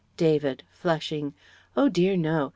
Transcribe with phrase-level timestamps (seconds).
[0.17, 1.35] David (flushing);
[1.77, 2.49] "Oh dear no!